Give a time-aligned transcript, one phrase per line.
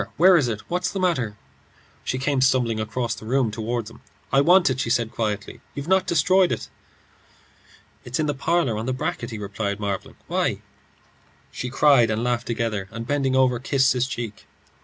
[0.17, 0.61] Where is it?
[0.67, 1.37] What's the matter?"
[2.03, 4.01] She came stumbling across the room toward him.
[4.33, 5.61] "I want it," she said, quietly.
[5.75, 6.69] "You've not destroyed it?"
[8.03, 10.15] "It's in the parlour, on the bracket," he replied, marvelling.
[10.25, 10.63] "Why?"
[11.51, 14.47] She cried and laughed together, and bending over, kissed his cheek.